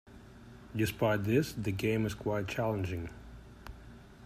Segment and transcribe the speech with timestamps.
[0.75, 3.11] Despite this, the game is quite challenging.